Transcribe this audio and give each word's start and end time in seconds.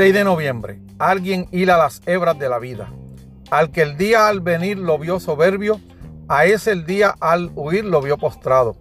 6 0.00 0.14
de 0.14 0.24
noviembre. 0.24 0.80
Alguien 0.98 1.48
hila 1.50 1.76
las 1.76 2.00
hebras 2.06 2.38
de 2.38 2.48
la 2.48 2.58
vida. 2.58 2.92
Al 3.50 3.70
que 3.70 3.82
el 3.82 3.96
día 3.96 4.28
al 4.28 4.40
venir 4.40 4.78
lo 4.78 4.98
vio 4.98 5.18
soberbio, 5.20 5.80
a 6.28 6.44
ese 6.44 6.70
el 6.70 6.86
día 6.86 7.14
al 7.20 7.50
huir 7.54 7.84
lo 7.84 8.00
vio 8.00 8.16
postrado. 8.16 8.76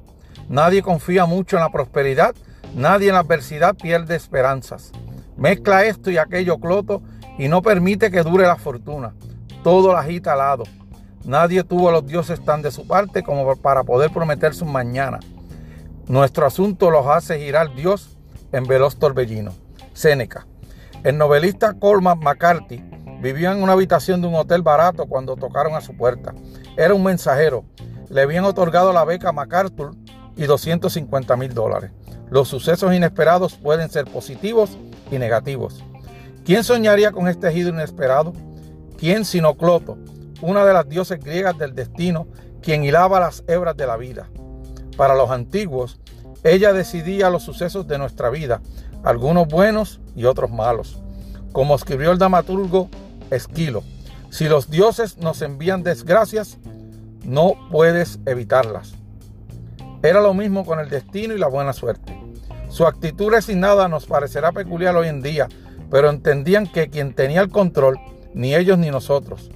Nadie 0.50 0.84
confía 0.84 1.26
mucho 1.26 1.58
en 1.58 1.64
la 1.64 1.72
prosperidad, 1.72 2.36
nadie 2.76 3.08
en 3.08 3.16
la 3.16 3.22
adversidad 3.22 3.76
pierde 3.76 4.16
esperanzas. 4.16 4.92
Mezcla 5.36 5.84
esto 5.84 6.12
y 6.12 6.18
aquello 6.18 6.60
cloto 6.60 7.02
y 7.38 7.48
no 7.48 7.62
permite 7.64 8.12
que 8.12 8.22
dure 8.22 8.46
la 8.46 8.56
fortuna. 8.56 9.14
Todo 9.64 9.94
la 9.94 10.00
agita 10.00 10.34
al 10.34 10.38
lado. 10.38 10.64
Nadie 11.26 11.64
tuvo 11.64 11.90
a 11.90 11.92
los 11.92 12.06
dioses 12.06 12.40
tan 12.46 12.62
de 12.62 12.72
su 12.72 12.88
parte 12.88 13.24
como 13.24 13.56
para 13.56 13.84
poder 13.84 14.12
prometerse 14.12 14.64
un 14.64 14.72
mañana. 14.72 15.20
Nuestro 16.10 16.48
asunto 16.48 16.90
los 16.90 17.06
hace 17.06 17.38
girar 17.38 17.76
Dios 17.76 18.18
en 18.52 18.64
veloz 18.64 18.96
torbellino. 18.96 19.52
Séneca. 19.94 20.48
El 21.04 21.20
novelista 21.20 21.76
Coleman 21.76 22.18
McCarthy 22.18 22.84
vivió 23.22 23.52
en 23.52 23.62
una 23.62 23.74
habitación 23.74 24.20
de 24.20 24.28
un 24.28 24.34
hotel 24.34 24.64
barato 24.64 25.06
cuando 25.06 25.36
tocaron 25.36 25.76
a 25.76 25.82
su 25.82 25.96
puerta. 25.96 26.34
Era 26.76 26.96
un 26.96 27.04
mensajero. 27.04 27.64
Le 28.10 28.24
habían 28.24 28.44
otorgado 28.46 28.92
la 28.92 29.06
beca 29.06 29.32
MacArthur 29.32 29.92
y 30.36 30.46
250 30.46 31.38
mil 31.38 31.54
dólares. 31.54 31.92
Los 32.32 32.48
sucesos 32.48 32.92
inesperados 32.92 33.54
pueden 33.54 33.92
ser 33.92 34.06
positivos 34.06 34.80
y 35.12 35.20
negativos. 35.20 35.84
¿Quién 36.44 36.64
soñaría 36.64 37.12
con 37.12 37.28
este 37.28 37.52
giro 37.52 37.70
inesperado? 37.70 38.34
¿Quién 38.98 39.26
sino 39.26 39.58
Cloto, 39.58 40.00
una 40.42 40.66
de 40.66 40.74
las 40.74 40.90
dioses 40.90 41.20
griegas 41.20 41.56
del 41.60 41.76
destino, 41.76 42.26
quien 42.64 42.84
hilaba 42.84 43.20
las 43.20 43.44
hebras 43.48 43.78
de 43.78 43.86
la 43.86 43.96
vida? 43.96 44.28
Para 45.00 45.16
los 45.16 45.32
antiguos, 45.32 45.98
ella 46.44 46.74
decidía 46.74 47.30
los 47.30 47.44
sucesos 47.44 47.88
de 47.88 47.98
nuestra 47.98 48.30
vida, 48.30 48.60
algunos 49.02 49.48
buenos 49.48 50.02
y 50.14 50.26
otros 50.26 50.52
malos. 50.52 51.00
Como 51.54 51.74
escribió 51.74 52.12
el 52.12 52.18
dramaturgo 52.18 52.90
Esquilo, 53.32 53.84
si 54.30 54.50
los 54.50 54.70
dioses 54.70 55.18
nos 55.18 55.42
envían 55.42 55.84
desgracias, 55.84 56.58
no 57.24 57.54
puedes 57.72 58.20
evitarlas. 58.26 58.92
Era 60.04 60.20
lo 60.20 60.34
mismo 60.34 60.66
con 60.66 60.82
el 60.82 60.90
destino 60.90 61.34
y 61.34 61.40
la 61.40 61.48
buena 61.48 61.72
suerte. 61.72 62.22
Su 62.68 62.86
actitud 62.86 63.30
resignada 63.30 63.88
nos 63.88 64.06
parecerá 64.06 64.52
peculiar 64.52 64.98
hoy 64.98 65.08
en 65.08 65.22
día, 65.22 65.48
pero 65.90 66.10
entendían 66.10 66.68
que 66.68 66.90
quien 66.90 67.14
tenía 67.14 67.40
el 67.40 67.50
control, 67.50 67.98
ni 68.34 68.54
ellos 68.54 68.78
ni 68.78 68.92
nosotros. 68.92 69.50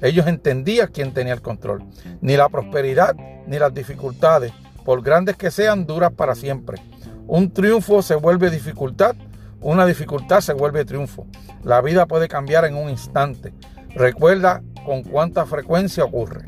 Ellos 0.00 0.26
entendían 0.26 0.90
quién 0.92 1.14
tenía 1.14 1.34
el 1.34 1.40
control. 1.40 1.84
Ni 2.20 2.36
la 2.36 2.48
prosperidad 2.48 3.14
ni 3.46 3.60
las 3.60 3.72
dificultades, 3.72 4.52
por 4.84 5.02
grandes 5.02 5.36
que 5.36 5.50
sean, 5.50 5.86
duras 5.86 6.12
para 6.12 6.34
siempre. 6.34 6.80
Un 7.26 7.50
triunfo 7.50 8.02
se 8.02 8.14
vuelve 8.14 8.50
dificultad, 8.50 9.16
una 9.60 9.86
dificultad 9.86 10.40
se 10.40 10.52
vuelve 10.52 10.84
triunfo. 10.84 11.26
La 11.62 11.80
vida 11.80 12.06
puede 12.06 12.28
cambiar 12.28 12.64
en 12.64 12.74
un 12.74 12.90
instante. 12.90 13.54
Recuerda 13.94 14.62
con 14.84 15.02
cuánta 15.02 15.46
frecuencia 15.46 16.04
ocurre. 16.04 16.46